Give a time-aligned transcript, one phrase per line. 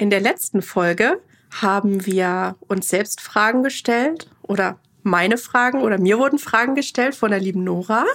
[0.00, 1.20] In der letzten Folge
[1.60, 7.30] haben wir uns selbst Fragen gestellt oder meine Fragen oder mir wurden Fragen gestellt von
[7.30, 8.06] der lieben Nora.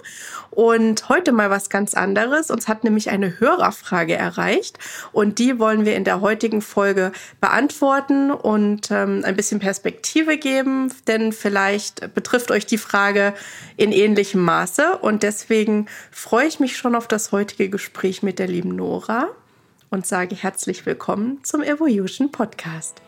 [0.49, 2.49] Und heute mal was ganz anderes.
[2.49, 4.79] Uns hat nämlich eine Hörerfrage erreicht
[5.11, 10.91] und die wollen wir in der heutigen Folge beantworten und ähm, ein bisschen Perspektive geben,
[11.05, 13.35] denn vielleicht betrifft euch die Frage
[13.77, 18.47] in ähnlichem Maße und deswegen freue ich mich schon auf das heutige Gespräch mit der
[18.47, 19.27] lieben Nora
[19.95, 23.01] und sage herzlich willkommen zum Evolution Podcast.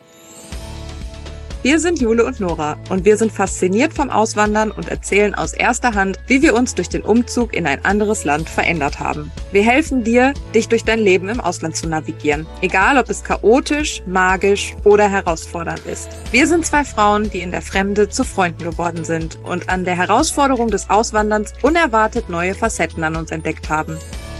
[1.63, 5.95] Wir sind Jule und Nora und wir sind fasziniert vom Auswandern und erzählen aus erster
[5.95, 9.33] Hand, wie wir uns durch den Umzug in ein anderes Land verändert haben.
[9.51, 14.01] Wir helfen dir, dich durch dein Leben im Ausland zu navigieren, egal ob es chaotisch,
[14.05, 16.07] magisch oder herausfordernd ist.
[16.31, 19.97] Wir sind zwei Frauen, die in der Fremde zu Freunden geworden sind und an der
[19.97, 23.97] Herausforderung des Auswanderns unerwartet neue Facetten an uns entdeckt haben.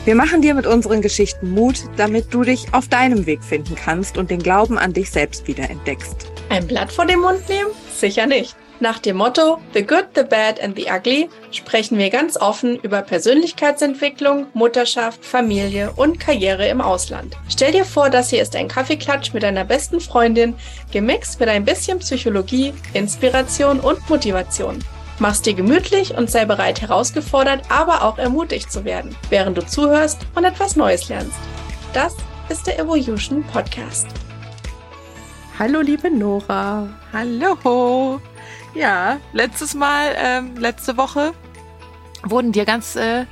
[0.07, 4.17] Wir machen dir mit unseren Geschichten Mut, damit du dich auf deinem Weg finden kannst
[4.17, 6.31] und den Glauben an dich selbst wieder entdeckst.
[6.47, 7.71] Ein Blatt vor den Mund nehmen?
[7.93, 8.55] Sicher nicht.
[8.79, 13.01] Nach dem Motto The Good, The Bad and The Ugly sprechen wir ganz offen über
[13.01, 17.35] Persönlichkeitsentwicklung, Mutterschaft, Familie und Karriere im Ausland.
[17.49, 20.55] Stell dir vor, das hier ist ein Kaffeeklatsch mit deiner besten Freundin,
[20.93, 24.79] gemixt mit ein bisschen Psychologie, Inspiration und Motivation.
[25.19, 30.19] Mach's dir gemütlich und sei bereit, herausgefordert, aber auch ermutigt zu werden, während du zuhörst
[30.35, 31.39] und etwas Neues lernst.
[31.91, 32.15] Das
[32.49, 34.05] ist der Evolution Podcast.
[35.57, 36.87] Hallo, liebe Nora.
[37.11, 38.21] Hallo.
[38.75, 41.33] Ja, letztes Mal, ähm, letzte Woche
[42.21, 43.25] wurden dir ganz äh,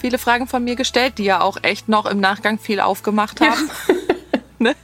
[0.00, 3.70] viele Fragen von mir gestellt, die ja auch echt noch im Nachgang viel aufgemacht haben.
[3.88, 3.94] Ja.
[4.58, 4.76] ne?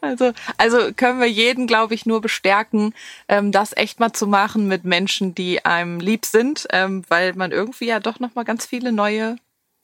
[0.00, 2.94] Also, also können wir jeden, glaube ich, nur bestärken,
[3.28, 7.52] ähm, das echt mal zu machen mit Menschen, die einem lieb sind, ähm, weil man
[7.52, 9.36] irgendwie ja doch noch mal ganz viele neue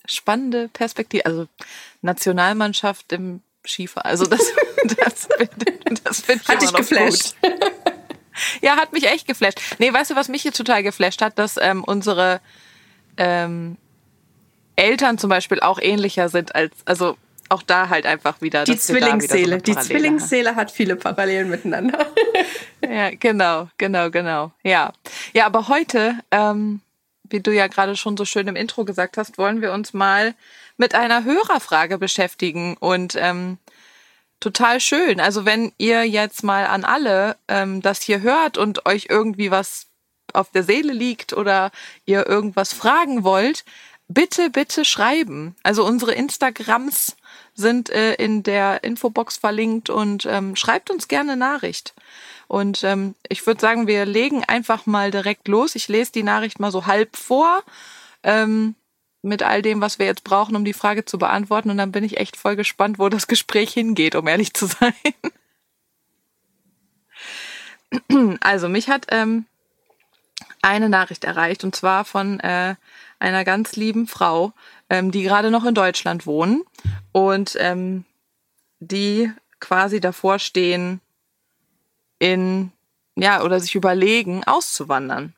[0.07, 1.47] spannende Perspektiven, also
[2.03, 4.41] Nationalmannschaft im Skifahren, also das,
[4.85, 5.29] das,
[6.05, 7.37] das finde ich hat dich geflasht.
[7.43, 7.53] Gut.
[8.61, 9.59] Ja, hat mich echt geflasht.
[9.79, 12.43] Nee, weißt du, was mich jetzt total geflasht hat, dass ähm, unsere
[13.17, 13.79] ähm,
[14.77, 17.17] Eltern zum Beispiel auch ähnlicher sind als, also
[17.49, 18.65] auch da halt einfach wieder.
[18.65, 19.57] Die Zwillingsseele.
[19.57, 22.07] So die Zwillingsseele hat viele Parallelen miteinander.
[22.83, 24.53] ja, genau, genau, genau.
[24.63, 24.93] Ja.
[25.33, 26.81] Ja, aber heute, ähm,
[27.25, 30.35] wie du ja gerade schon so schön im Intro gesagt hast, wollen wir uns mal
[30.77, 33.59] mit einer Hörerfrage beschäftigen und ähm,
[34.41, 35.21] total schön.
[35.21, 39.87] Also wenn ihr jetzt mal an alle ähm, das hier hört und euch irgendwie was
[40.33, 41.71] auf der Seele liegt oder
[42.05, 43.65] ihr irgendwas fragen wollt,
[44.09, 45.57] bitte, bitte schreiben.
[45.63, 47.17] Also unsere Instagrams
[47.55, 51.95] sind äh, in der Infobox verlinkt und ähm, schreibt uns gerne Nachricht.
[52.49, 55.75] Und ähm, ich würde sagen, wir legen einfach mal direkt los.
[55.75, 57.63] Ich lese die Nachricht mal so halb vor.
[58.23, 58.75] Ähm,
[59.23, 61.71] mit all dem, was wir jetzt brauchen, um die Frage zu beantworten.
[61.71, 64.95] Und dann bin ich echt voll gespannt, wo das Gespräch hingeht, um ehrlich zu sein.
[68.41, 69.47] Also, mich hat ähm,
[70.61, 72.75] eine Nachricht erreicht und zwar von äh,
[73.19, 74.53] einer ganz lieben Frau,
[74.91, 76.63] ähm, die gerade noch in Deutschland wohnen
[77.13, 78.05] und ähm,
[78.81, 81.01] die quasi davor stehen,
[82.19, 82.73] in,
[83.17, 85.35] ja, oder sich überlegen, auszuwandern.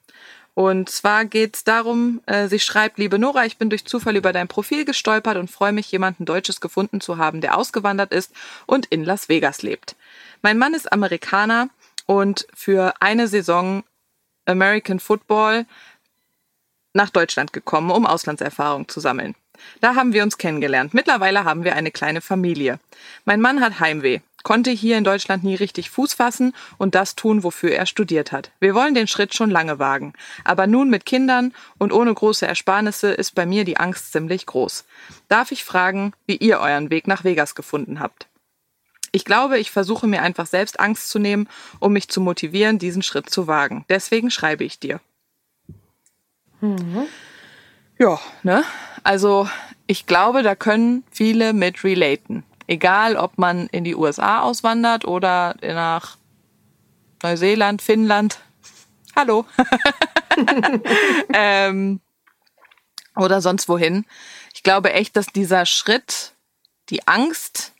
[0.54, 4.32] Und zwar geht es darum, äh, sie schreibt, liebe Nora, ich bin durch Zufall über
[4.32, 8.32] dein Profil gestolpert und freue mich, jemanden Deutsches gefunden zu haben, der ausgewandert ist
[8.66, 9.94] und in Las Vegas lebt.
[10.42, 11.68] Mein Mann ist Amerikaner
[12.06, 13.84] und für eine Saison
[14.46, 15.64] American Football
[16.98, 19.34] nach Deutschland gekommen, um Auslandserfahrung zu sammeln.
[19.80, 20.94] Da haben wir uns kennengelernt.
[20.94, 22.78] Mittlerweile haben wir eine kleine Familie.
[23.24, 27.42] Mein Mann hat Heimweh, konnte hier in Deutschland nie richtig Fuß fassen und das tun,
[27.42, 28.50] wofür er studiert hat.
[28.60, 30.12] Wir wollen den Schritt schon lange wagen.
[30.44, 34.84] Aber nun mit Kindern und ohne große Ersparnisse ist bei mir die Angst ziemlich groß.
[35.28, 38.26] Darf ich fragen, wie ihr euren Weg nach Vegas gefunden habt?
[39.10, 41.48] Ich glaube, ich versuche mir einfach selbst Angst zu nehmen,
[41.80, 43.84] um mich zu motivieren, diesen Schritt zu wagen.
[43.88, 45.00] Deswegen schreibe ich dir.
[46.60, 47.06] Mhm.
[47.98, 48.64] Ja, ne?
[49.02, 49.48] Also
[49.86, 52.44] ich glaube, da können viele mit relaten.
[52.66, 56.18] Egal, ob man in die USA auswandert oder nach
[57.22, 58.38] Neuseeland, Finnland.
[59.16, 59.46] Hallo.
[61.32, 62.00] ähm,
[63.16, 64.04] oder sonst wohin.
[64.54, 66.34] Ich glaube echt, dass dieser Schritt,
[66.90, 67.72] die Angst,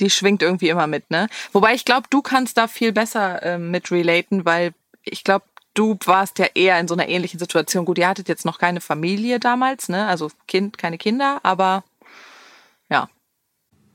[0.00, 1.28] die schwingt irgendwie immer mit, ne?
[1.52, 4.74] Wobei ich glaube, du kannst da viel besser äh, mit relaten, weil
[5.04, 5.44] ich glaube,
[5.74, 7.84] du warst ja eher in so einer ähnlichen Situation.
[7.84, 10.06] Gut, ihr hattet jetzt noch keine Familie damals, ne?
[10.06, 11.84] Also Kind, keine Kinder, aber
[12.88, 13.08] ja.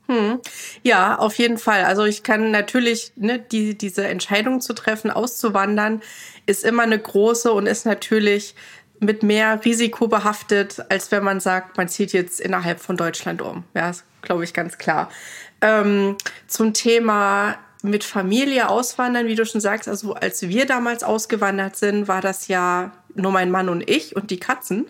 [0.06, 0.40] Hm.
[0.82, 1.84] Ja, auf jeden Fall.
[1.84, 6.02] Also ich kann natürlich, ne, die, diese Entscheidung zu treffen, auszuwandern,
[6.46, 8.54] ist immer eine große und ist natürlich
[8.98, 13.64] mit mehr Risiko behaftet, als wenn man sagt, man zieht jetzt innerhalb von Deutschland um.
[13.74, 15.10] Ja, ist, glaube ich, ganz klar.
[15.62, 16.16] Ähm,
[16.46, 22.08] zum Thema mit Familie auswandern, wie du schon sagst, also als wir damals ausgewandert sind,
[22.08, 24.86] war das ja nur mein Mann und ich und die Katzen.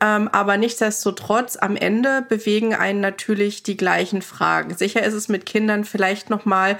[0.00, 4.76] Ähm, aber nichtsdestotrotz, am Ende bewegen einen natürlich die gleichen Fragen.
[4.76, 6.78] Sicher ist es mit Kindern vielleicht noch mal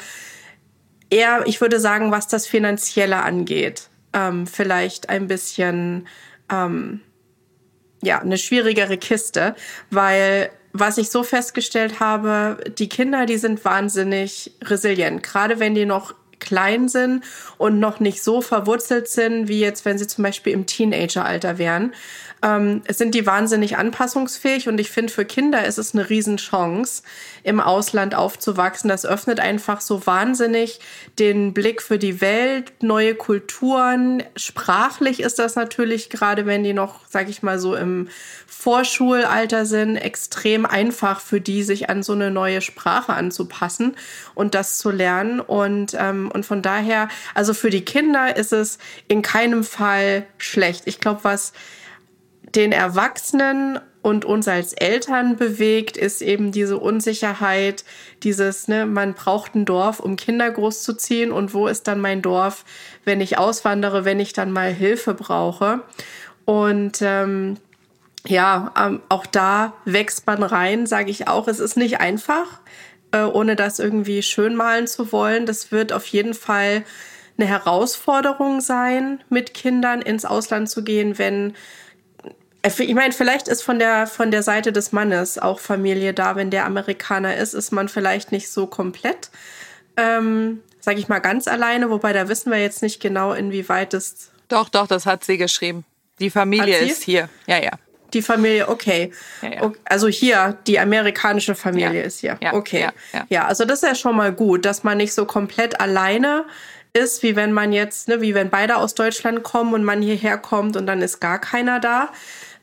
[1.09, 6.09] eher, ich würde sagen, was das Finanzielle angeht, ähm, vielleicht ein bisschen
[6.51, 7.01] ähm,
[8.03, 9.55] ja eine schwierigere Kiste,
[9.91, 15.85] weil was ich so festgestellt habe, die Kinder, die sind wahnsinnig resilient, gerade wenn die
[15.85, 17.25] noch klein sind
[17.57, 21.93] und noch nicht so verwurzelt sind, wie jetzt, wenn sie zum Beispiel im Teenageralter wären
[22.43, 27.03] ähm, sind die wahnsinnig anpassungsfähig und ich finde, für Kinder ist es eine Riesenchance,
[27.45, 28.89] im Ausland aufzuwachsen.
[28.89, 30.81] Das öffnet einfach so wahnsinnig
[31.19, 34.23] den Blick für die Welt, neue Kulturen.
[34.37, 38.09] Sprachlich ist das natürlich, gerade wenn die noch, sag ich mal, so im
[38.47, 43.97] Vorschulalter sind, extrem einfach für die, sich an so eine neue Sprache anzupassen
[44.35, 45.41] und das zu lernen.
[45.41, 50.83] Und, ähm, und von daher, also für die Kinder ist es in keinem Fall schlecht.
[50.87, 51.53] Ich glaube, was
[52.55, 57.85] den Erwachsenen und uns als Eltern bewegt, ist eben diese Unsicherheit,
[58.25, 62.65] dieses, ne, man braucht ein Dorf, um Kinder großzuziehen und wo ist dann mein Dorf,
[63.05, 65.83] wenn ich auswandere, wenn ich dann mal Hilfe brauche.
[66.45, 67.59] Und ähm,
[68.27, 71.47] ja, ähm, auch da wächst man rein, sage ich auch.
[71.47, 72.61] Es ist nicht einfach,
[73.13, 75.47] äh, ohne das irgendwie schön malen zu wollen.
[75.47, 76.85] Das wird auf jeden Fall
[77.39, 81.55] eine Herausforderung sein, mit Kindern ins Ausland zu gehen, wenn
[82.63, 86.37] äh, ich meine, vielleicht ist von der, von der Seite des Mannes auch Familie da.
[86.37, 89.31] Wenn der Amerikaner ist, ist man vielleicht nicht so komplett,
[89.97, 91.91] ähm, sage ich mal, ganz alleine.
[91.91, 94.31] Wobei, da wissen wir jetzt nicht genau, inwieweit es.
[94.49, 95.85] Doch, doch, das hat sie geschrieben.
[96.19, 97.29] Die Familie ist hier.
[97.47, 97.73] Ja, ja.
[98.15, 99.13] Die Familie, okay.
[99.41, 99.73] Ja, ja.
[99.85, 102.07] Also hier, die amerikanische Familie ja.
[102.07, 102.39] ist hier.
[102.53, 102.89] okay.
[103.29, 106.45] Ja, also das ist ja schon mal gut, dass man nicht so komplett alleine
[106.93, 110.39] ist, wie wenn man jetzt, ne, wie wenn beide aus Deutschland kommen und man hierher
[110.39, 112.11] kommt und dann ist gar keiner da.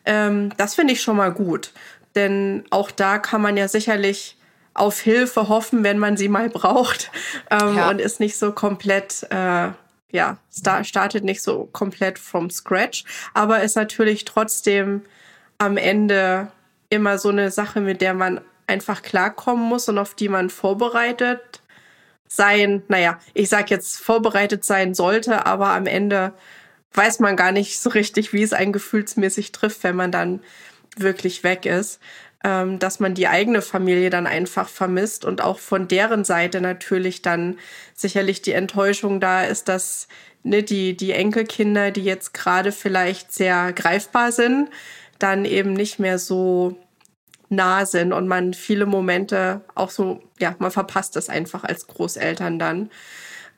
[0.05, 1.71] Ähm, das finde ich schon mal gut.
[2.15, 4.37] Denn auch da kann man ja sicherlich
[4.73, 7.11] auf Hilfe hoffen, wenn man sie mal braucht
[7.49, 9.69] ähm, und ist nicht so komplett, äh,
[10.11, 10.37] ja,
[10.83, 13.03] startet nicht so komplett from scratch,
[13.33, 15.03] aber ist natürlich trotzdem
[15.59, 16.51] am Ende
[16.89, 21.61] immer so eine Sache, mit der man einfach klarkommen muss und auf die man vorbereitet
[22.27, 26.33] sein, naja, ich sag jetzt vorbereitet sein sollte, aber am Ende
[26.93, 30.41] weiß man gar nicht so richtig, wie es einen gefühlsmäßig trifft, wenn man dann
[30.95, 31.99] wirklich weg ist.
[32.41, 37.21] Ähm, dass man die eigene Familie dann einfach vermisst und auch von deren Seite natürlich
[37.21, 37.57] dann
[37.93, 40.07] sicherlich die Enttäuschung da ist, dass
[40.43, 44.69] ne, die, die Enkelkinder, die jetzt gerade vielleicht sehr greifbar sind,
[45.19, 46.77] dann eben nicht mehr so
[47.49, 52.59] nah sind und man viele Momente auch so, ja, man verpasst es einfach als Großeltern
[52.59, 52.89] dann.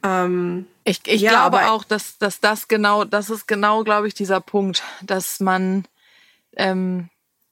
[0.03, 4.13] Ähm, ich ich ja, glaube auch, dass, dass das genau, das ist genau, glaube ich,
[4.13, 5.85] dieser Punkt, dass man,
[6.55, 7.09] ähm,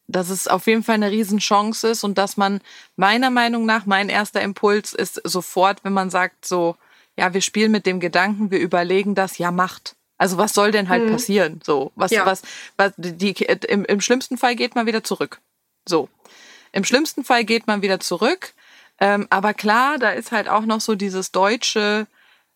[0.08, 2.62] dass es auf jeden Fall eine Riesenchance ist und dass man
[2.96, 6.76] meiner Meinung nach, mein erster Impuls ist sofort, wenn man sagt so,
[7.18, 9.96] ja, wir spielen mit dem Gedanken, wir überlegen das, ja, macht.
[10.20, 11.12] Also was soll denn halt hm.
[11.12, 11.62] passieren?
[11.64, 12.26] So, was, ja.
[12.26, 12.44] was,
[12.78, 15.40] was, die, im, im schlimmsten Fall geht man wieder zurück.
[15.88, 16.10] So.
[16.72, 18.54] Im schlimmsten Fall geht man wieder zurück.
[19.00, 22.06] Ähm, aber klar, da ist halt auch noch so dieses deutsche,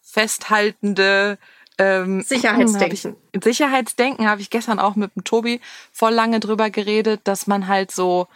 [0.01, 1.37] festhaltende
[1.77, 3.15] ähm, Sicherheitsdenken.
[3.33, 5.61] Hab ich, Sicherheitsdenken habe ich gestern auch mit dem Tobi
[5.91, 8.27] voll lange drüber geredet, dass man halt so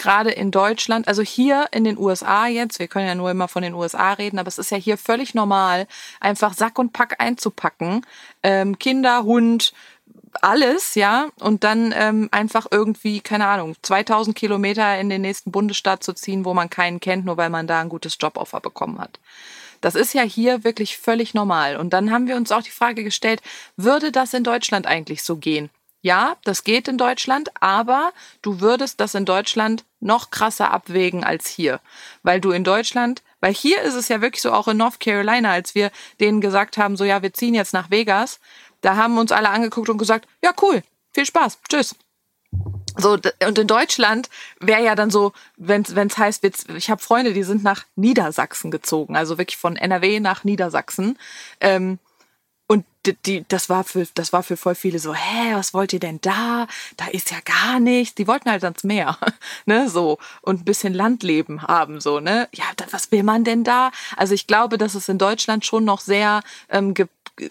[0.00, 3.62] gerade in Deutschland, also hier in den USA jetzt, wir können ja nur immer von
[3.62, 5.86] den USA reden, aber es ist ja hier völlig normal,
[6.20, 8.04] einfach Sack und Pack einzupacken.
[8.42, 9.72] Ähm, Kinder, Hund,
[10.40, 16.02] alles, ja, und dann ähm, einfach irgendwie, keine Ahnung, 2000 Kilometer in den nächsten Bundesstaat
[16.02, 19.18] zu ziehen, wo man keinen kennt, nur weil man da ein gutes Joboffer bekommen hat.
[19.80, 21.76] Das ist ja hier wirklich völlig normal.
[21.76, 23.42] Und dann haben wir uns auch die Frage gestellt,
[23.76, 25.70] würde das in Deutschland eigentlich so gehen?
[26.02, 31.46] Ja, das geht in Deutschland, aber du würdest das in Deutschland noch krasser abwägen als
[31.46, 31.80] hier.
[32.22, 35.50] Weil du in Deutschland, weil hier ist es ja wirklich so, auch in North Carolina,
[35.50, 38.40] als wir denen gesagt haben, so ja, wir ziehen jetzt nach Vegas,
[38.80, 41.94] da haben uns alle angeguckt und gesagt, ja, cool, viel Spaß, tschüss.
[42.96, 44.28] So, und in Deutschland
[44.58, 46.44] wäre ja dann so, wenn es heißt,
[46.76, 51.18] ich habe Freunde, die sind nach Niedersachsen gezogen, also wirklich von NRW nach Niedersachsen.
[51.60, 51.98] Ähm,
[53.06, 56.00] die, die, das war für das war für voll viele so, hä, was wollt ihr
[56.00, 56.66] denn da?
[56.96, 58.14] Da ist ja gar nichts.
[58.14, 59.18] Die wollten halt ans Meer,
[59.66, 62.48] ne, so und ein bisschen Landleben haben, so, ne?
[62.54, 63.90] Ja, was will man denn da?
[64.16, 66.94] Also ich glaube, dass es in Deutschland schon noch sehr ähm,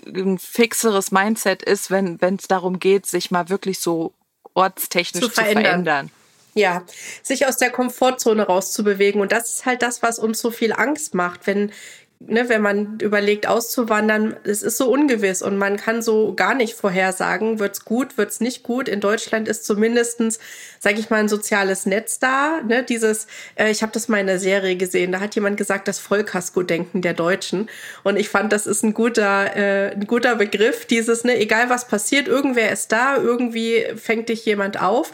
[0.06, 4.14] ein fixeres Mindset ist, wenn es darum geht, sich mal wirklich so
[4.54, 5.64] ortstechnisch zu verändern.
[5.64, 6.12] Zu verändern.
[6.56, 6.84] Ja,
[7.24, 9.22] sich aus der Komfortzone rauszubewegen.
[9.22, 11.72] Und das ist halt das, was uns so viel Angst macht, wenn
[12.20, 16.76] ne, wenn man überlegt, auszuwandern, es ist so ungewiss und man kann so gar nicht
[16.76, 18.90] vorhersagen, wird's gut, wird's nicht gut.
[18.90, 20.40] In Deutschland ist zumindestens,
[20.80, 22.62] sage ich mal, ein soziales Netz da.
[22.62, 25.88] Ne, dieses, äh, ich habe das mal in der Serie gesehen, da hat jemand gesagt,
[25.88, 27.70] das Vollkasko-Denken der Deutschen.
[28.04, 31.88] Und ich fand, das ist ein guter, äh, ein guter Begriff, dieses, ne, egal was
[31.88, 35.12] passiert, irgendwer ist da, irgendwie fängt dich jemand auf.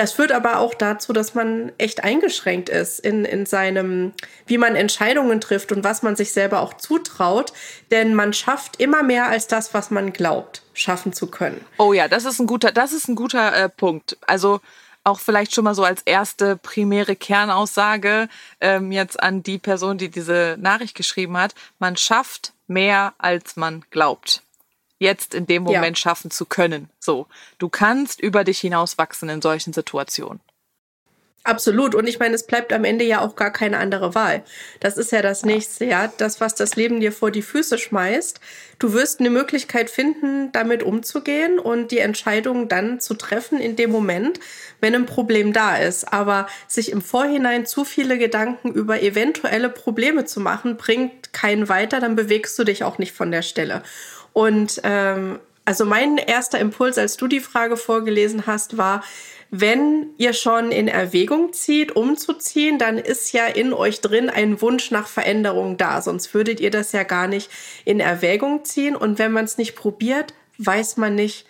[0.00, 4.14] Das führt aber auch dazu, dass man echt eingeschränkt ist in, in seinem,
[4.46, 7.52] wie man Entscheidungen trifft und was man sich selber auch zutraut.
[7.90, 11.62] Denn man schafft immer mehr als das, was man glaubt, schaffen zu können.
[11.76, 14.16] Oh ja, das ist ein guter, das ist ein guter äh, Punkt.
[14.26, 14.62] Also
[15.04, 18.30] auch vielleicht schon mal so als erste primäre Kernaussage
[18.62, 21.54] ähm, jetzt an die Person, die diese Nachricht geschrieben hat.
[21.78, 24.42] Man schafft mehr, als man glaubt
[25.00, 26.02] jetzt in dem Moment ja.
[26.02, 26.88] schaffen zu können.
[27.00, 27.26] So,
[27.58, 30.40] du kannst über dich hinauswachsen in solchen Situationen.
[31.42, 31.94] Absolut.
[31.94, 34.44] Und ich meine, es bleibt am Ende ja auch gar keine andere Wahl.
[34.78, 36.12] Das ist ja das nächste, ja.
[36.18, 38.40] Das, was das Leben dir vor die Füße schmeißt.
[38.78, 43.90] Du wirst eine Möglichkeit finden, damit umzugehen und die Entscheidung dann zu treffen in dem
[43.90, 44.38] Moment,
[44.80, 46.12] wenn ein Problem da ist.
[46.12, 52.00] Aber sich im Vorhinein zu viele Gedanken über eventuelle Probleme zu machen, bringt keinen weiter,
[52.00, 53.82] dann bewegst du dich auch nicht von der Stelle.
[54.32, 59.02] Und ähm, also mein erster Impuls, als du die Frage vorgelesen hast, war,
[59.50, 64.92] wenn ihr schon in Erwägung zieht, umzuziehen, dann ist ja in euch drin ein Wunsch
[64.92, 66.00] nach Veränderung da.
[66.02, 67.50] Sonst würdet ihr das ja gar nicht
[67.84, 68.94] in Erwägung ziehen.
[68.94, 71.46] Und wenn man es nicht probiert, weiß man nicht,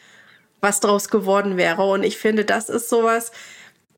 [0.62, 1.82] was draus geworden wäre.
[1.82, 3.32] Und ich finde, das ist sowas,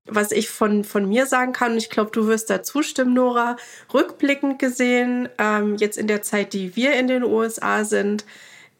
[0.06, 1.72] was ich von, von mir sagen kann.
[1.72, 3.56] Und ich glaube, du wirst da zustimmen, Nora.
[3.94, 8.24] Rückblickend gesehen, ähm, jetzt in der Zeit, die wir in den USA sind,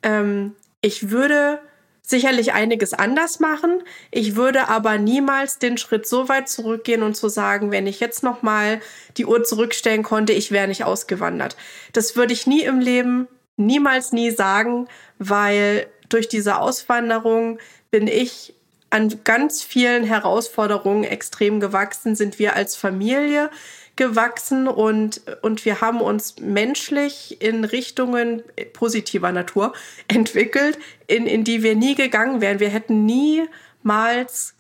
[0.02, 1.61] ähm, ich würde
[2.02, 3.82] sicherlich einiges anders machen.
[4.11, 8.23] Ich würde aber niemals den Schritt so weit zurückgehen und zu sagen, wenn ich jetzt
[8.23, 8.80] noch mal
[9.16, 11.56] die Uhr zurückstellen konnte, ich wäre nicht ausgewandert.
[11.92, 17.59] Das würde ich nie im Leben, niemals nie sagen, weil durch diese Auswanderung
[17.90, 18.54] bin ich
[18.90, 23.49] an ganz vielen Herausforderungen extrem gewachsen, sind wir als Familie
[23.96, 29.75] gewachsen und, und wir haben uns menschlich in Richtungen positiver Natur
[30.08, 32.61] entwickelt, in, in die wir nie gegangen wären.
[32.61, 34.54] Wir hätten niemals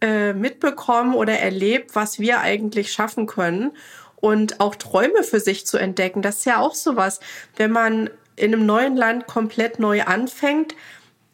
[0.00, 3.72] äh, mitbekommen oder erlebt, was wir eigentlich schaffen können
[4.16, 6.22] und auch Träume für sich zu entdecken.
[6.22, 7.20] Das ist ja auch sowas,
[7.56, 10.74] wenn man in einem neuen Land komplett neu anfängt.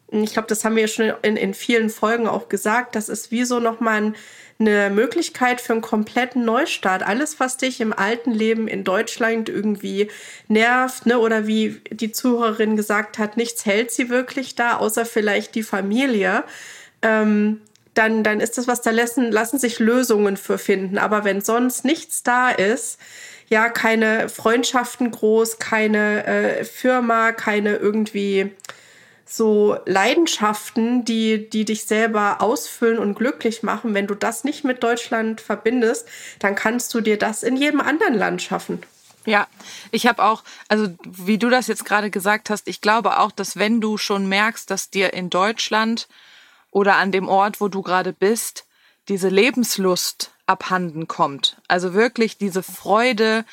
[0.09, 2.95] Ich glaube, das haben wir schon in, in vielen Folgen auch gesagt.
[2.95, 4.15] Das ist wie so nochmal ein
[4.59, 7.03] eine Möglichkeit für einen kompletten Neustart.
[7.03, 10.09] Alles, was dich im alten Leben in Deutschland irgendwie
[10.47, 15.53] nervt, ne, oder wie die Zuhörerin gesagt hat, nichts hält sie wirklich da, außer vielleicht
[15.55, 16.43] die Familie.
[17.03, 17.61] Ähm,
[17.93, 20.97] dann, dann ist das was, da lassen, lassen sich Lösungen für finden.
[20.97, 22.99] Aber wenn sonst nichts da ist,
[23.49, 28.51] ja, keine Freundschaften groß, keine äh, Firma, keine irgendwie
[29.27, 34.83] so Leidenschaften, die, die dich selber ausfüllen und glücklich machen, wenn du das nicht mit
[34.83, 36.07] Deutschland verbindest,
[36.39, 38.81] dann kannst du dir das in jedem anderen Land schaffen.
[39.25, 39.47] Ja,
[39.91, 43.57] ich habe auch, also wie du das jetzt gerade gesagt hast, ich glaube auch, dass
[43.57, 46.07] wenn du schon merkst, dass dir in Deutschland
[46.71, 48.65] oder an dem Ort, wo du gerade bist,
[49.09, 53.43] diese Lebenslust abhanden kommt, also wirklich diese Freude,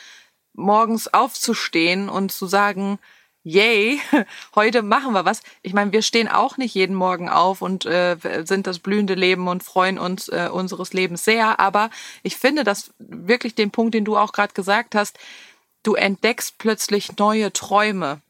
[0.53, 3.01] morgens aufzustehen und zu sagen,
[3.45, 4.01] yay,
[4.55, 5.43] heute machen wir was.
[5.63, 9.47] Ich meine, wir stehen auch nicht jeden Morgen auf und äh, sind das blühende Leben
[9.47, 11.61] und freuen uns äh, unseres Lebens sehr.
[11.61, 11.91] Aber
[12.23, 15.19] ich finde das wirklich den Punkt, den du auch gerade gesagt hast.
[15.83, 18.21] Du entdeckst plötzlich neue Träume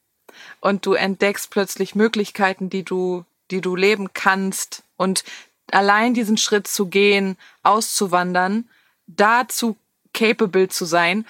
[0.61, 4.83] und du entdeckst plötzlich Möglichkeiten, die du, die du leben kannst.
[4.97, 5.25] Und
[5.71, 8.69] allein diesen Schritt zu gehen, auszuwandern,
[9.07, 9.77] dazu
[10.13, 11.25] capable zu sein,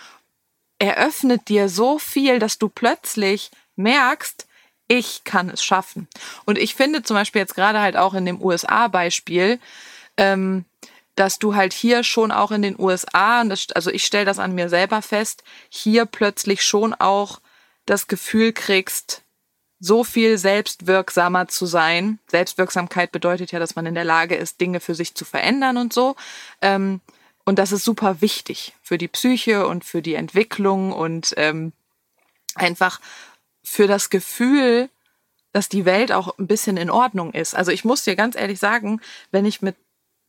[0.79, 4.47] eröffnet dir so viel, dass du plötzlich merkst,
[4.87, 6.09] ich kann es schaffen.
[6.45, 9.59] Und ich finde zum Beispiel jetzt gerade halt auch in dem USA-Beispiel,
[10.17, 10.65] ähm,
[11.17, 13.41] dass du halt hier schon auch in den USA,
[13.75, 17.41] also ich stelle das an mir selber fest, hier plötzlich schon auch
[17.87, 19.23] das Gefühl kriegst,
[19.81, 22.19] so viel selbstwirksamer zu sein.
[22.29, 25.93] Selbstwirksamkeit bedeutet ja, dass man in der Lage ist, Dinge für sich zu verändern und
[25.93, 26.17] so.
[26.63, 27.01] Ähm,
[27.45, 31.73] und das ist super wichtig für die Psyche und für die Entwicklung und ähm,
[32.55, 33.01] einfach
[33.65, 34.89] für das Gefühl,
[35.53, 37.55] dass die Welt auch ein bisschen in Ordnung ist.
[37.55, 39.77] Also ich muss dir ganz ehrlich sagen, wenn ich mit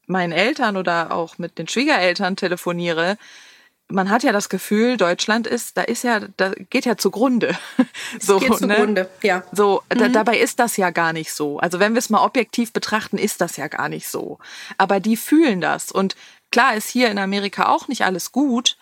[0.07, 3.17] meinen Eltern oder auch mit den Schwiegereltern telefoniere,
[3.87, 7.57] man hat ja das Gefühl, Deutschland ist, da ist ja, da geht ja zugrunde.
[8.19, 8.57] so, geht ne?
[8.57, 9.43] zugrunde, ja.
[9.51, 9.99] So, mhm.
[9.99, 11.59] da, dabei ist das ja gar nicht so.
[11.59, 14.39] Also wenn wir es mal objektiv betrachten, ist das ja gar nicht so.
[14.77, 15.91] Aber die fühlen das.
[15.91, 16.15] Und
[16.51, 18.77] klar ist hier in Amerika auch nicht alles gut.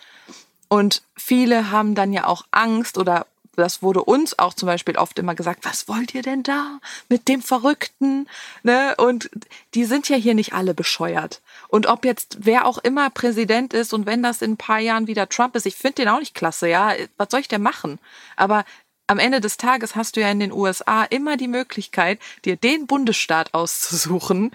[0.69, 5.19] Und viele haben dann ja auch Angst oder das wurde uns auch zum Beispiel oft
[5.19, 6.79] immer gesagt, was wollt ihr denn da
[7.09, 8.27] mit dem Verrückten?
[8.63, 8.95] Ne?
[8.97, 9.29] Und
[9.73, 11.41] die sind ja hier nicht alle bescheuert.
[11.67, 15.07] Und ob jetzt wer auch immer Präsident ist und wenn das in ein paar Jahren
[15.07, 17.99] wieder Trump ist, ich finde den auch nicht klasse, ja, was soll ich denn machen?
[18.35, 18.65] Aber
[19.07, 22.87] am Ende des Tages hast du ja in den USA immer die Möglichkeit, dir den
[22.87, 24.51] Bundesstaat auszusuchen,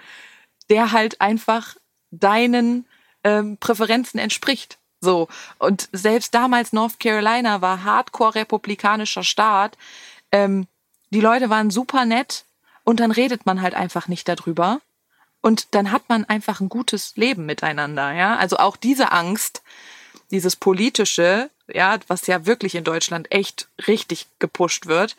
[0.70, 1.76] der halt einfach
[2.10, 2.86] deinen
[3.24, 4.78] ähm, Präferenzen entspricht.
[5.00, 5.28] So.
[5.58, 9.76] Und selbst damals North Carolina war hardcore republikanischer Staat.
[10.32, 10.66] Ähm,
[11.10, 12.44] die Leute waren super nett
[12.84, 14.80] und dann redet man halt einfach nicht darüber.
[15.40, 18.36] Und dann hat man einfach ein gutes Leben miteinander, ja.
[18.36, 19.62] Also auch diese Angst,
[20.30, 25.16] dieses politische, ja, was ja wirklich in Deutschland echt richtig gepusht wird,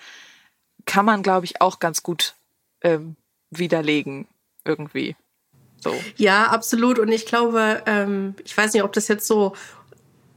[0.85, 2.35] kann man, glaube ich, auch ganz gut
[2.81, 3.15] ähm,
[3.49, 4.27] widerlegen
[4.65, 5.15] irgendwie.
[5.81, 5.93] So.
[6.17, 6.99] Ja, absolut.
[6.99, 9.53] Und ich glaube, ähm, ich weiß nicht, ob das jetzt so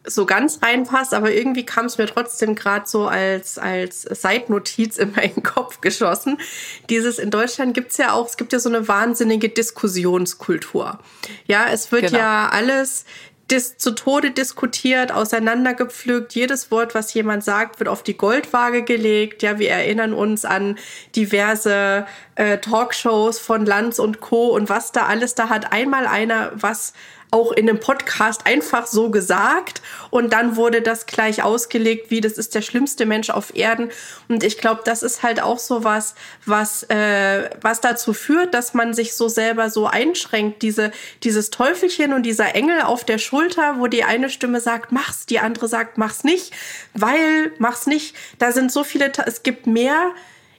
[0.04, 5.12] so ganz reinpasst, aber irgendwie kam es mir trotzdem gerade so als, als Seitnotiz in
[5.12, 6.38] meinen Kopf geschossen.
[6.90, 10.98] Dieses in Deutschland gibt's ja auch, es gibt ja so eine wahnsinnige Diskussionskultur.
[11.46, 12.18] Ja, es wird genau.
[12.18, 13.04] ja alles
[13.52, 16.34] dis zu Tode diskutiert, auseinandergepflügt.
[16.34, 19.42] Jedes Wort, was jemand sagt, wird auf die Goldwaage gelegt.
[19.42, 20.78] Ja, wir erinnern uns an
[21.14, 24.48] diverse äh, Talkshows von Lanz und Co.
[24.48, 25.34] und was da alles.
[25.34, 26.94] Da hat einmal einer was
[27.32, 29.82] auch in einem Podcast einfach so gesagt.
[30.10, 33.90] Und dann wurde das gleich ausgelegt, wie das ist der schlimmste Mensch auf Erden.
[34.28, 36.14] Und ich glaube, das ist halt auch so was,
[36.46, 40.92] was äh, was dazu führt, dass man sich so selber so einschränkt, diese
[41.24, 45.40] dieses Teufelchen und dieser Engel auf der Schulter, wo die eine Stimme sagt, mach's, die
[45.40, 46.52] andere sagt, mach's nicht,
[46.94, 48.14] weil mach's nicht.
[48.38, 50.12] Da sind so viele, es gibt mehr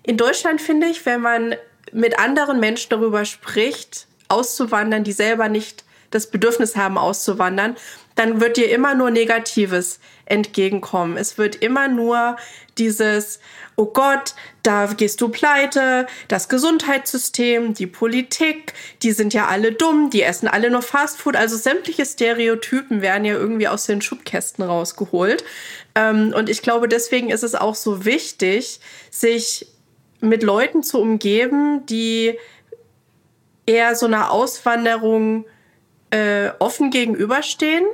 [0.04, 1.56] in Deutschland finde ich, wenn man
[1.94, 7.76] mit anderen Menschen darüber spricht, auszuwandern, die selber nicht das Bedürfnis haben, auszuwandern,
[8.16, 11.18] dann wird dir immer nur Negatives entgegenkommen.
[11.18, 12.38] Es wird immer nur
[12.78, 13.40] dieses,
[13.76, 20.10] oh Gott, da gehst du pleite, das Gesundheitssystem, die Politik, die sind ja alle dumm,
[20.10, 21.36] die essen alle nur Fastfood.
[21.36, 25.44] Also sämtliche Stereotypen werden ja irgendwie aus den Schubkästen rausgeholt.
[25.96, 29.68] Ähm, und ich glaube, deswegen ist es auch so wichtig, sich
[30.22, 32.38] mit Leuten zu umgeben, die
[33.66, 35.46] eher so eine Auswanderung
[36.14, 37.86] äh, offen gegenüberstehen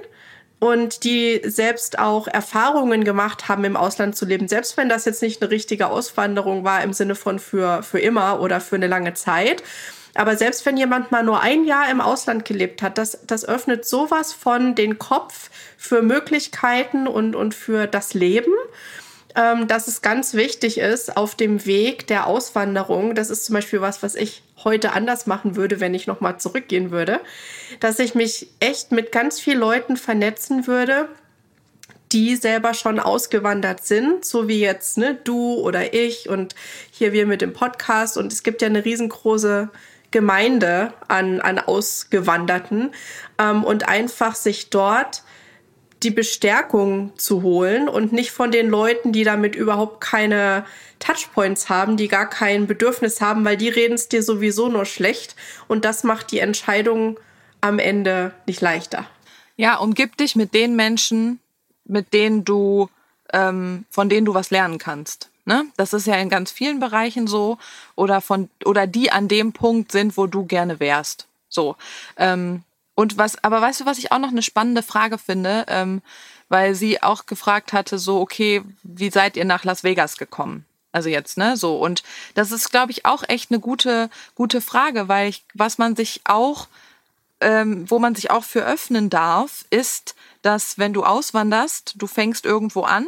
[0.60, 5.22] und die selbst auch Erfahrungen gemacht haben, im Ausland zu leben, selbst wenn das jetzt
[5.22, 9.14] nicht eine richtige Auswanderung war im Sinne von für, für immer oder für eine lange
[9.14, 9.64] Zeit.
[10.16, 13.86] Aber selbst wenn jemand mal nur ein Jahr im Ausland gelebt hat, das, das öffnet
[13.86, 18.52] sowas von den Kopf für Möglichkeiten und, und für das Leben
[19.36, 23.16] ähm, dass es ganz wichtig ist auf dem Weg der Auswanderung.
[23.16, 26.92] Das ist zum Beispiel was, was ich heute anders machen würde, wenn ich nochmal zurückgehen
[26.92, 27.20] würde,
[27.80, 31.10] dass ich mich echt mit ganz vielen Leuten vernetzen würde,
[32.12, 36.56] die selber schon ausgewandert sind, so wie jetzt ne, du oder ich und
[36.92, 38.18] hier wir mit dem Podcast.
[38.18, 39.70] Und es gibt ja eine riesengroße
[40.12, 42.92] Gemeinde an, an Ausgewanderten
[43.38, 45.24] ähm, und einfach sich dort
[46.04, 50.66] die Bestärkung zu holen und nicht von den Leuten, die damit überhaupt keine
[51.00, 55.36] Touchpoints haben, die gar kein Bedürfnis haben, weil die reden es dir sowieso nur schlecht
[55.68, 57.20] und das macht die Entscheidung
[57.62, 59.06] am Ende nicht leichter.
[59.58, 61.40] Ja, umgib dich mit den Menschen,
[61.84, 62.90] mit denen du,
[63.34, 65.30] ähm, von denen du was lernen kannst.
[65.44, 65.66] Ne?
[65.76, 67.58] Das ist ja in ganz vielen Bereichen so
[67.96, 71.28] oder von oder die an dem Punkt sind, wo du gerne wärst.
[71.50, 71.76] So.
[72.18, 72.64] Ähm,
[73.00, 76.02] und was, aber weißt du, was ich auch noch eine spannende Frage finde, ähm,
[76.50, 80.66] weil sie auch gefragt hatte, so, okay, wie seid ihr nach Las Vegas gekommen?
[80.92, 81.78] Also jetzt, ne, so.
[81.78, 85.96] Und das ist, glaube ich, auch echt eine gute, gute Frage, weil ich, was man
[85.96, 86.68] sich auch,
[87.40, 92.46] ähm, wo man sich auch für öffnen darf, ist, dass wenn du auswanderst, du fängst
[92.46, 93.08] irgendwo an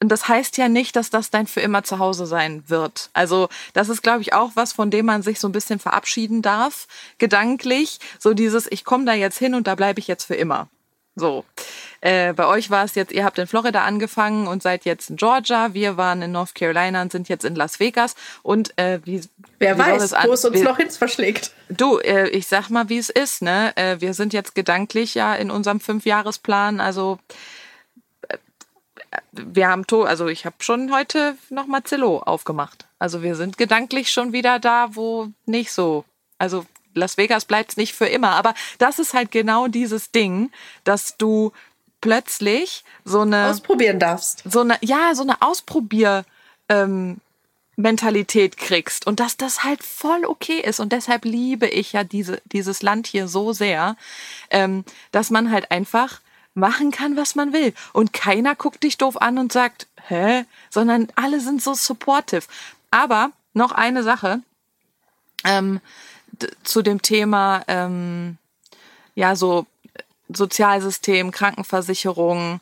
[0.00, 3.10] und das heißt ja nicht, dass das dein für immer zu Hause sein wird.
[3.14, 6.40] Also das ist, glaube ich, auch was, von dem man sich so ein bisschen verabschieden
[6.40, 6.86] darf,
[7.18, 7.98] gedanklich.
[8.18, 10.68] So dieses, ich komme da jetzt hin und da bleibe ich jetzt für immer.
[11.16, 11.44] So.
[12.00, 15.16] Äh, bei euch war es jetzt, ihr habt in Florida angefangen und seid jetzt in
[15.16, 15.74] Georgia.
[15.74, 18.14] Wir waren in North Carolina und sind jetzt in Las Vegas.
[18.44, 19.22] Und äh, wie.
[19.58, 21.50] Wer wie weiß, wo es uns noch ins verschlägt.
[21.68, 23.76] Du, äh, ich sag mal, wie es ist, ne?
[23.76, 27.18] Äh, wir sind jetzt gedanklich ja in unserem Fünfjahresplan, also
[29.32, 32.86] wir haben to also ich habe schon heute noch Marcello aufgemacht.
[32.98, 36.04] Also wir sind gedanklich schon wieder da, wo nicht so.
[36.38, 36.64] Also
[36.94, 40.50] Las Vegas bleibt nicht für immer, aber das ist halt genau dieses Ding,
[40.84, 41.52] dass du
[42.00, 44.42] plötzlich so eine ausprobieren darfst.
[44.44, 46.24] So eine ja, so eine Ausprobier
[46.68, 47.20] ähm,
[47.76, 52.42] Mentalität kriegst und dass das halt voll okay ist und deshalb liebe ich ja diese
[52.46, 53.96] dieses Land hier so sehr,
[54.50, 56.20] ähm, dass man halt einfach
[56.58, 61.08] machen kann, was man will und keiner guckt dich doof an und sagt, hä, sondern
[61.14, 62.42] alle sind so supportive.
[62.90, 64.40] Aber noch eine Sache
[65.44, 65.80] ähm,
[66.62, 68.38] zu dem Thema ähm,
[69.14, 69.66] ja so
[70.28, 72.60] Sozialsystem, Krankenversicherung.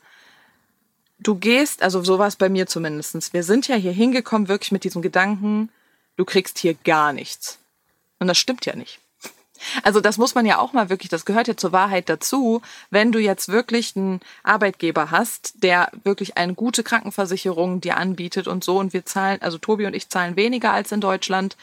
[1.18, 3.32] Du gehst, also sowas bei mir zumindestens.
[3.32, 5.70] Wir sind ja hier hingekommen wirklich mit diesem Gedanken,
[6.16, 7.58] du kriegst hier gar nichts.
[8.18, 9.00] Und das stimmt ja nicht.
[9.82, 13.12] Also das muss man ja auch mal wirklich, das gehört ja zur Wahrheit dazu, wenn
[13.12, 18.78] du jetzt wirklich einen Arbeitgeber hast, der wirklich eine gute Krankenversicherung dir anbietet und so
[18.78, 21.56] und wir zahlen, also Tobi und ich zahlen weniger als in Deutschland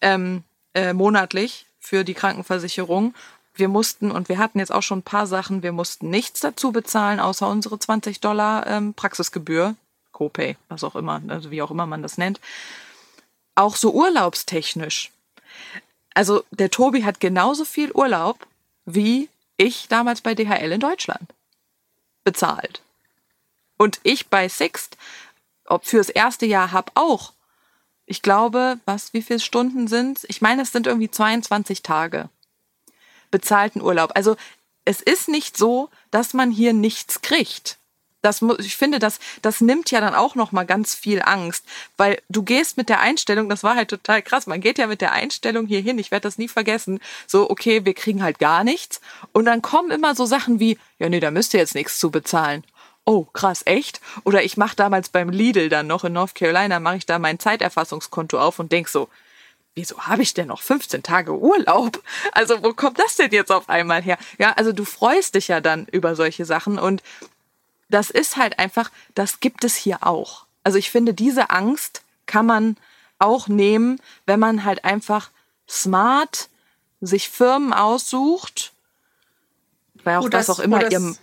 [0.00, 3.14] ähm, äh, monatlich für die Krankenversicherung
[3.54, 6.72] wir mussten, und wir hatten jetzt auch schon ein paar Sachen, wir mussten nichts dazu
[6.72, 9.74] bezahlen, außer unsere 20 Dollar ähm, Praxisgebühr,
[10.12, 12.40] Copay, was auch immer, also wie auch immer man das nennt.
[13.54, 15.10] Auch so urlaubstechnisch.
[16.14, 18.46] Also der Tobi hat genauso viel Urlaub
[18.84, 21.32] wie ich damals bei DHL in Deutschland
[22.24, 22.82] bezahlt.
[23.78, 24.96] Und ich bei Sixt,
[25.66, 27.32] ob fürs erste Jahr habe auch.
[28.06, 32.28] Ich glaube, was, wie viele Stunden sind Ich meine, es sind irgendwie 22 Tage
[33.30, 34.12] bezahlten Urlaub.
[34.14, 34.36] Also
[34.84, 37.78] es ist nicht so, dass man hier nichts kriegt.
[38.22, 41.64] Das ich finde, das, das nimmt ja dann auch noch mal ganz viel Angst,
[41.96, 45.00] weil du gehst mit der Einstellung, das war halt total krass, man geht ja mit
[45.00, 48.62] der Einstellung hier hin, ich werde das nie vergessen, so, okay, wir kriegen halt gar
[48.64, 49.00] nichts
[49.32, 52.10] und dann kommen immer so Sachen wie, ja nee, da müsst ihr jetzt nichts zu
[52.10, 52.64] bezahlen.
[53.04, 54.00] Oh, krass, echt?
[54.22, 57.40] Oder ich mache damals beim Lidl dann noch in North Carolina, mache ich da mein
[57.40, 59.08] Zeiterfassungskonto auf und denk so,
[59.74, 62.02] wieso habe ich denn noch 15 Tage Urlaub?
[62.32, 64.18] Also wo kommt das denn jetzt auf einmal her?
[64.38, 67.02] Ja, also du freust dich ja dann über solche Sachen und
[67.92, 70.46] das ist halt einfach, das gibt es hier auch.
[70.64, 72.76] Also ich finde, diese Angst kann man
[73.18, 75.30] auch nehmen, wenn man halt einfach
[75.68, 76.48] smart
[77.00, 78.72] sich Firmen aussucht,
[80.04, 81.14] weil auch das, was auch immer das, ihr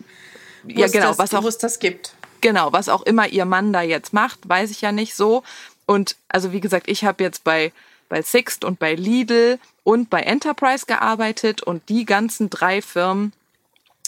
[0.65, 2.13] ja genau, das, was auch das gibt.
[2.41, 5.43] Genau, was auch immer ihr Mann da jetzt macht, weiß ich ja nicht so.
[5.86, 7.71] Und also wie gesagt, ich habe jetzt bei
[8.10, 13.32] bei Sixt und bei Lidl und bei Enterprise gearbeitet und die ganzen drei Firmen,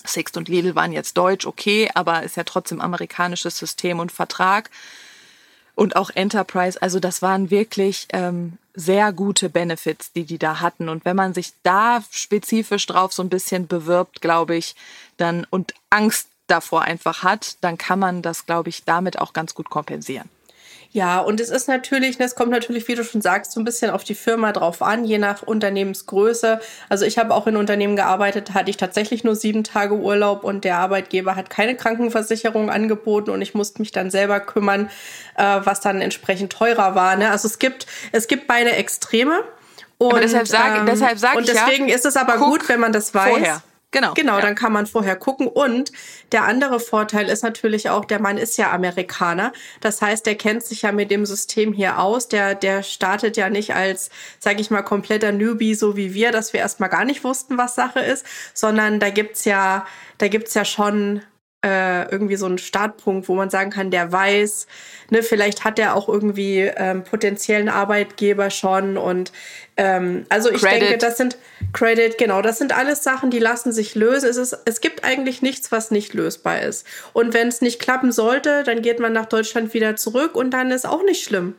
[0.08, 4.70] Sixt und Lidl waren jetzt deutsch, okay, aber ist ja trotzdem amerikanisches System und Vertrag.
[5.76, 10.90] Und auch Enterprise, also das waren wirklich ähm, sehr gute Benefits, die die da hatten.
[10.90, 14.76] Und wenn man sich da spezifisch drauf so ein bisschen bewirbt, glaube ich,
[15.18, 19.56] dann und Angst davor einfach hat, dann kann man das, glaube ich, damit auch ganz
[19.56, 20.30] gut kompensieren.
[20.94, 23.92] Ja, und es ist natürlich, es kommt natürlich, wie du schon sagst, so ein bisschen
[23.92, 26.60] auf die Firma drauf an, je nach Unternehmensgröße.
[26.90, 30.66] Also ich habe auch in Unternehmen gearbeitet, hatte ich tatsächlich nur sieben Tage Urlaub und
[30.66, 34.90] der Arbeitgeber hat keine Krankenversicherung angeboten und ich musste mich dann selber kümmern,
[35.38, 37.16] äh, was dann entsprechend teurer war.
[37.16, 37.32] Ne?
[37.32, 39.44] Also es gibt, es gibt beide Extreme.
[39.98, 42.92] Und, deshalb sage ähm, deshalb sag und deswegen ja, ist es aber gut, wenn man
[42.92, 43.30] das weiß.
[43.30, 43.62] Vorher.
[43.92, 44.14] Genau.
[44.14, 44.42] Genau, ja.
[44.42, 45.48] dann kann man vorher gucken.
[45.48, 45.92] Und
[46.32, 49.52] der andere Vorteil ist natürlich auch, der Mann ist ja Amerikaner.
[49.82, 52.30] Das heißt, der kennt sich ja mit dem System hier aus.
[52.30, 56.54] Der, der startet ja nicht als, sage ich mal, kompletter Newbie, so wie wir, dass
[56.54, 59.86] wir erstmal gar nicht wussten, was Sache ist, sondern da gibt's ja,
[60.18, 61.22] da gibt's ja schon
[61.64, 64.68] äh, irgendwie so einen Startpunkt, wo man sagen kann, der weiß,
[65.12, 69.32] ne, vielleicht hat er auch irgendwie ähm, potenziellen Arbeitgeber schon und
[69.78, 70.82] ähm, also ich Credit.
[70.82, 71.38] denke, das sind
[71.74, 74.30] Credit, genau, das sind alles Sachen, die lassen sich lösen.
[74.30, 76.86] Es, ist, es gibt eigentlich nichts, was nicht lösbar ist.
[77.14, 80.72] Und wenn es nicht klappen sollte, dann geht man nach Deutschland wieder zurück und dann
[80.72, 81.56] ist auch nicht schlimm.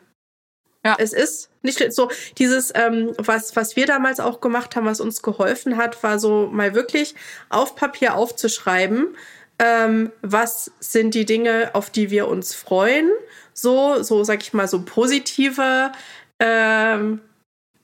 [0.84, 0.96] Ja.
[0.98, 5.22] Es ist nicht so dieses, ähm, was, was wir damals auch gemacht haben, was uns
[5.22, 7.14] geholfen hat, war so mal wirklich
[7.50, 9.16] auf Papier aufzuschreiben,
[9.58, 13.10] ähm, was sind die Dinge, auf die wir uns freuen.
[13.54, 15.92] So, so sag ich mal, so positive,
[16.38, 17.20] ähm,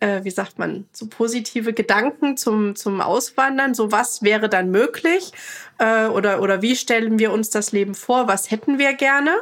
[0.00, 3.74] äh, wie sagt man, so positive Gedanken zum, zum Auswandern.
[3.74, 5.32] So, was wäre dann möglich?
[5.78, 8.28] Äh, oder, oder wie stellen wir uns das Leben vor?
[8.28, 9.36] Was hätten wir gerne?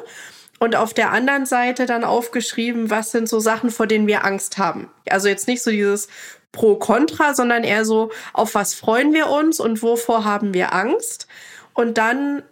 [0.59, 4.57] Und auf der anderen Seite dann aufgeschrieben, was sind so Sachen, vor denen wir Angst
[4.57, 4.91] haben.
[5.09, 6.09] Also jetzt nicht so dieses
[6.53, 11.29] Pro-Contra, sondern eher so, auf was freuen wir uns und wovor haben wir Angst
[11.77, 12.43] und dann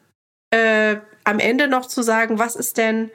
[0.51, 3.11] äh, am Ende noch zu sagen, was ist denn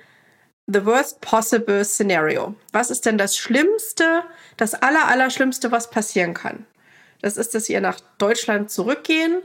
[0.67, 2.55] the worst possible scenario?
[2.73, 4.23] Was ist denn das Schlimmste,
[4.57, 6.65] das aller, aller Schlimmste, was passieren kann?
[7.21, 9.37] Das ist, dass ihr nach Deutschland zurückgehen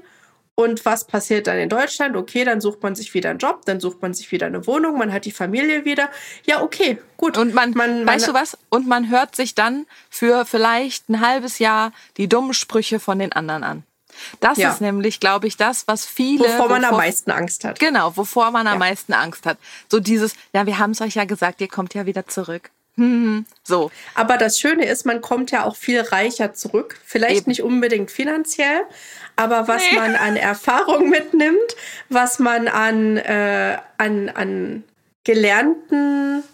[0.55, 2.17] und was passiert dann in Deutschland?
[2.17, 4.97] Okay, dann sucht man sich wieder einen Job, dann sucht man sich wieder eine Wohnung,
[4.99, 6.09] man hat die Familie wieder.
[6.47, 7.37] Ja, okay, gut.
[7.37, 8.57] Und man, man weißt man, du was?
[8.71, 13.33] Und man hört sich dann für vielleicht ein halbes Jahr die dummen Sprüche von den
[13.33, 13.85] anderen an.
[14.41, 14.73] Das Ja.
[14.73, 16.45] ist nämlich, glaube ich, das, was viele.
[16.45, 17.79] Wovor man am wovor- meisten Angst hat.
[17.79, 18.79] Genau, wovor man am Ja.
[18.79, 19.59] meisten Angst hat.
[19.91, 22.71] So dieses, ja, wir haben es euch ja gesagt, ihr kommt ja wieder zurück.
[22.97, 23.91] Hm, so.
[24.15, 27.01] Aber das Schöne ist, man kommt ja auch viel reicher zurück.
[27.05, 27.51] Vielleicht Eben.
[27.51, 28.83] nicht unbedingt finanziell,
[29.35, 29.97] aber was Nee.
[29.99, 31.75] man an Erfahrung mitnimmt,
[32.09, 34.85] was man an, äh, an, an
[35.25, 36.45] gelernten,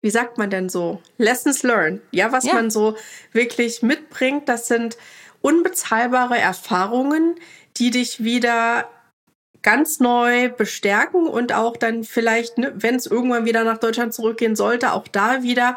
[0.00, 2.54] wie sagt man denn so, Lessons learned, ja, was Ja.
[2.54, 2.96] man so
[3.32, 4.96] wirklich mitbringt, das sind
[5.40, 7.36] unbezahlbare Erfahrungen,
[7.76, 8.88] die dich wieder
[9.62, 14.56] ganz neu bestärken und auch dann vielleicht, ne, wenn es irgendwann wieder nach Deutschland zurückgehen
[14.56, 15.76] sollte, auch da wieder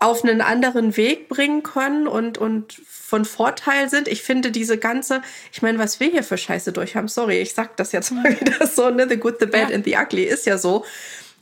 [0.00, 4.08] auf einen anderen Weg bringen können und, und von Vorteil sind.
[4.08, 7.54] Ich finde diese ganze, ich meine, was wir hier für Scheiße durch haben, sorry, ich
[7.54, 9.76] sag das jetzt mal wieder so, ne, the good, the bad Ja.
[9.76, 10.84] and the ugly ist ja so,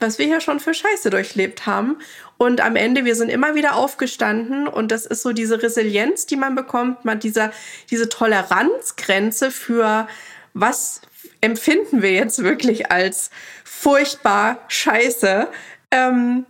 [0.00, 1.98] was wir hier schon für Scheiße durchlebt haben.
[2.38, 6.36] Und am Ende, wir sind immer wieder aufgestanden und das ist so diese Resilienz, die
[6.36, 7.52] man bekommt, man dieser,
[7.90, 10.08] diese Toleranzgrenze für
[10.54, 11.02] was
[11.40, 13.30] empfinden wir jetzt wirklich als
[13.64, 15.48] furchtbar Scheiße,
[15.90, 16.46] ähm,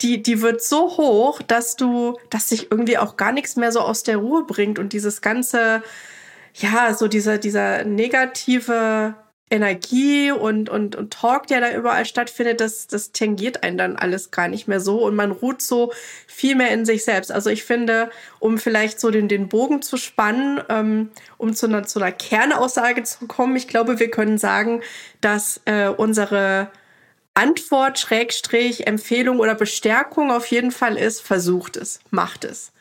[0.00, 3.80] die, die wird so hoch, dass du, dass sich irgendwie auch gar nichts mehr so
[3.80, 5.82] aus der Ruhe bringt und dieses ganze,
[6.54, 9.14] ja, so dieser, dieser negative
[9.52, 14.30] Energie und, und, und Talk, der da überall stattfindet, das, das tangiert einen dann alles
[14.30, 15.92] gar nicht mehr so und man ruht so
[16.26, 17.30] viel mehr in sich selbst.
[17.30, 18.10] Also ich finde,
[18.40, 23.02] um vielleicht so den, den Bogen zu spannen, ähm, um zu einer, zu einer Kernaussage
[23.02, 24.80] zu kommen, ich glaube, wir können sagen,
[25.20, 26.70] dass äh, unsere
[27.34, 32.71] Antwort, Schrägstrich, Empfehlung oder Bestärkung auf jeden Fall ist, versucht es, macht es.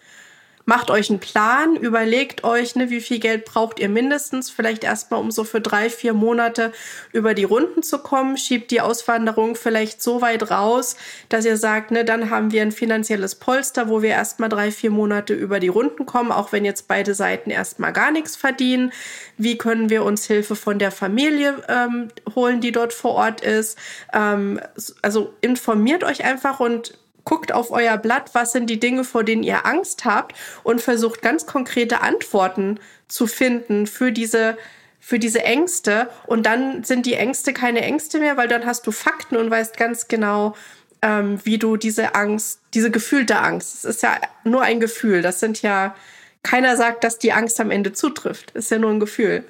[0.72, 5.20] Macht euch einen Plan, überlegt euch, ne, wie viel Geld braucht ihr mindestens, vielleicht erstmal,
[5.20, 6.72] um so für drei, vier Monate
[7.12, 8.38] über die Runden zu kommen.
[8.38, 10.96] Schiebt die Auswanderung vielleicht so weit raus,
[11.28, 14.92] dass ihr sagt, ne, dann haben wir ein finanzielles Polster, wo wir erstmal drei, vier
[14.92, 18.94] Monate über die Runden kommen, auch wenn jetzt beide Seiten erstmal gar nichts verdienen.
[19.36, 23.78] Wie können wir uns Hilfe von der Familie ähm, holen, die dort vor Ort ist?
[24.14, 24.62] Ähm,
[25.02, 29.44] also informiert euch einfach und guckt auf euer Blatt, was sind die Dinge, vor denen
[29.44, 34.58] ihr Angst habt und versucht ganz konkrete Antworten zu finden für diese
[35.04, 38.92] für diese Ängste und dann sind die Ängste keine Ängste mehr, weil dann hast du
[38.92, 40.56] Fakten und weißt ganz genau,
[41.02, 45.40] ähm, wie du diese Angst, diese gefühlte Angst, es ist ja nur ein Gefühl, das
[45.40, 45.96] sind ja,
[46.44, 49.44] keiner sagt, dass die Angst am Ende zutrifft, ist ja nur ein Gefühl.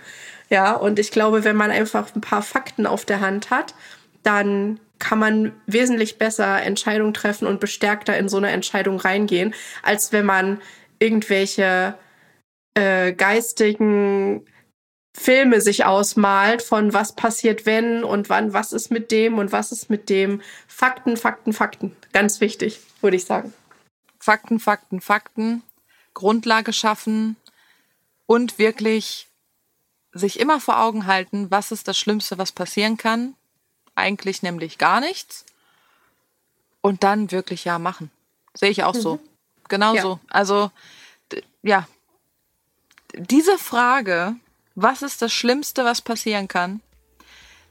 [0.50, 3.74] Ja, und ich glaube, wenn man einfach ein paar Fakten auf der Hand hat,
[4.24, 10.14] dann kann man wesentlich besser Entscheidungen treffen und bestärkter in so eine Entscheidung reingehen, als
[10.14, 10.62] wenn man
[11.00, 11.96] irgendwelche
[12.76, 14.46] äh, geistigen
[15.18, 19.74] Filme sich ausmalt von was passiert wenn und wann, was ist mit dem und was
[19.74, 20.42] ist mit dem.
[20.68, 21.96] Fakten, Fakten, Fakten.
[22.14, 23.54] Ganz wichtig, würde ich sagen.
[24.20, 25.64] Fakten, Fakten, Fakten,
[26.14, 27.36] Grundlage schaffen
[28.26, 29.28] und wirklich
[30.14, 33.36] sich immer vor Augen halten, was ist das Schlimmste, was passieren kann.
[33.96, 35.46] Eigentlich nämlich gar nichts.
[36.82, 38.10] Und dann wirklich ja machen.
[38.54, 39.20] Sehe ich auch so.
[39.70, 40.02] Genau Ja.
[40.02, 40.20] so.
[40.30, 40.72] Also,
[41.62, 41.88] ja.
[43.14, 44.36] Diese Frage,
[44.76, 46.82] was ist das Schlimmste, was passieren kann,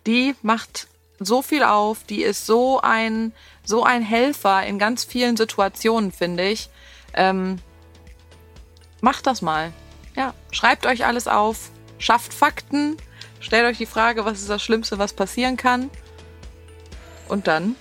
[0.06, 0.86] die macht
[1.18, 3.32] so viel auf, die ist so ein,
[3.64, 6.70] so ein Helfer in ganz vielen Situationen, finde ich.
[7.14, 7.58] Ähm,
[9.00, 9.72] macht das mal.
[10.16, 12.96] Ja, schreibt euch alles auf, schafft Fakten,
[13.40, 15.90] stellt euch die Frage, was ist das Schlimmste, was passieren kann.
[17.30, 17.76] Und dann,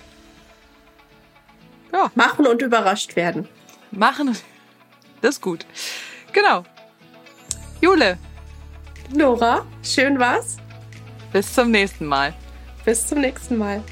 [1.92, 3.48] ja, Machen und überrascht werden.
[3.90, 4.36] machen.
[5.20, 5.66] Das ist gut.
[6.32, 6.64] Genau.
[7.80, 8.16] Jule,
[9.12, 10.56] Nora, schön war's.
[11.32, 12.32] bis zum nächsten Mal.
[12.84, 13.82] Bis zum nächsten Mal.